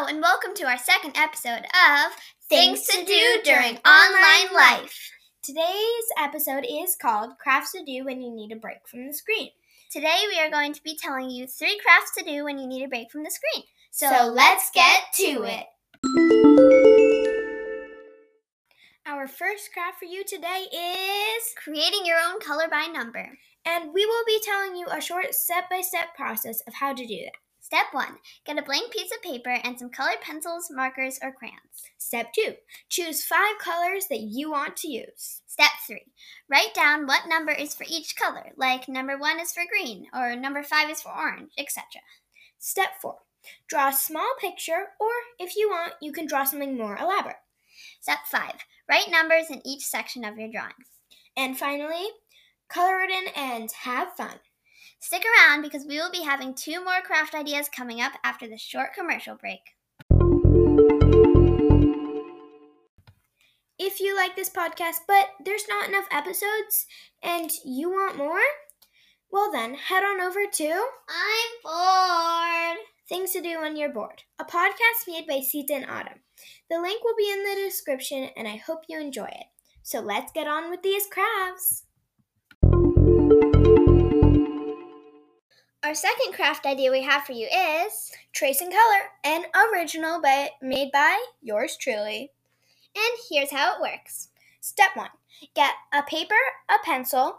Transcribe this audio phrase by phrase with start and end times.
[0.00, 2.12] Hello, and welcome to our second episode of
[2.48, 5.10] Things to Do During Online Life.
[5.42, 9.50] Today's episode is called Crafts to Do When You Need a Break from the Screen.
[9.90, 12.84] Today we are going to be telling you three crafts to do when you need
[12.84, 13.64] a break from the screen.
[13.90, 15.66] So let's get to it.
[19.04, 23.36] Our first craft for you today is Creating your own color by number.
[23.64, 27.32] and we will be telling you a short step-by-step process of how to do that.
[27.60, 31.90] Step 1 Get a blank piece of paper and some colored pencils, markers, or crayons.
[31.98, 32.54] Step 2.
[32.88, 35.42] Choose 5 colors that you want to use.
[35.46, 36.00] Step 3
[36.48, 40.34] Write down what number is for each color, like number 1 is for green, or
[40.36, 41.84] number 5 is for orange, etc.
[42.58, 43.16] Step 4.
[43.68, 47.36] Draw a small picture or if you want, you can draw something more elaborate.
[48.00, 48.52] Step 5
[48.88, 50.72] Write numbers in each section of your drawing.
[51.36, 52.08] And finally,
[52.68, 54.40] color it in and have fun.
[55.00, 58.60] Stick around because we will be having two more craft ideas coming up after this
[58.60, 59.60] short commercial break.
[63.78, 66.86] If you like this podcast, but there's not enough episodes
[67.22, 68.40] and you want more,
[69.30, 72.84] well then head on over to I'm bored.
[73.08, 76.20] Things to Do When You're Bored, a podcast made by Sita and Autumn.
[76.68, 79.46] The link will be in the description and I hope you enjoy it.
[79.82, 81.84] So let's get on with these crafts.
[85.88, 90.50] Our second craft idea we have for you is, Trace and Color, an original by,
[90.60, 92.30] made by yours truly.
[92.94, 94.28] and here's how it works.
[94.60, 95.08] Step one
[95.54, 96.34] get a paper,
[96.68, 97.38] a pencil,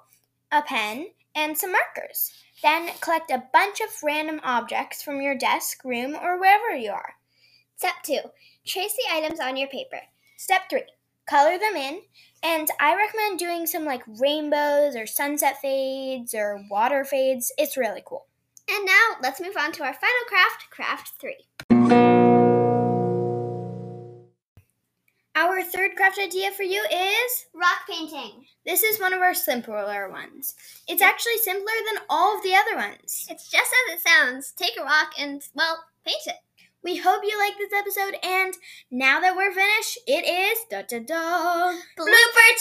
[0.52, 2.32] a pen, and some markers.
[2.64, 7.18] Then collect a bunch of random objects from your desk, room, or wherever you are.
[7.78, 8.22] Step two
[8.66, 10.02] Trace the items on your paper.
[10.38, 10.86] Step three
[11.30, 12.02] color them in.
[12.42, 17.54] And I recommend doing some like rainbows or sunset fades or water fades.
[17.56, 18.26] It's really cool.
[18.72, 21.46] And now let's move on to our final craft, craft three.
[25.36, 28.46] Our third craft idea for you is Rock painting.
[28.66, 30.54] this is one of our simpler ones.
[30.88, 33.26] It's actually simpler than all of the other ones.
[33.30, 34.52] It's just as it sounds.
[34.52, 36.36] Take a rock and, well, paint it.
[36.84, 38.54] We hope you like this episode, and
[38.92, 42.52] now that we're finished, it is da da da Blooper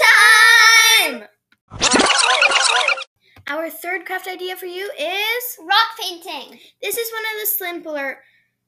[1.80, 3.04] time!
[3.48, 6.59] Our third craft idea for you is Rock painting.
[6.82, 8.19] this is one of the simpler.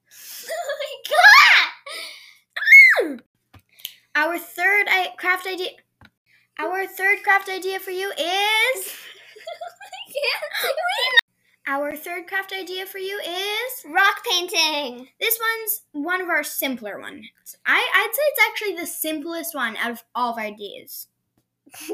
[0.49, 0.95] oh my
[3.11, 3.21] god!
[4.15, 5.69] Our third I- craft idea.
[6.59, 8.91] Our third craft idea for you is oh
[9.83, 10.43] I can't
[11.67, 15.07] our third craft idea for you is Rock painting.
[15.19, 17.27] this one's one of our simpler ones.
[17.67, 21.07] I I'd say it's actually the simplest one out of all of our ideas.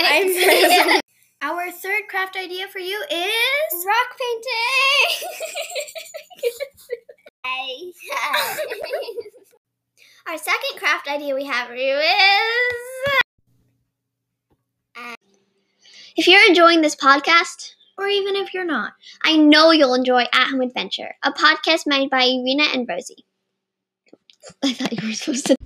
[0.00, 1.00] I'm.
[1.44, 5.28] Our third craft idea for you is Rock painting.
[10.26, 13.12] Our second craft idea we have for you is.
[14.96, 15.16] Uh,
[16.16, 18.94] if you're enjoying this podcast, or even if you're not.
[19.22, 23.26] I know you'll enjoy At Home Adventure, a podcast made by Irina and Rosie.
[24.64, 25.56] I thought you were supposed to.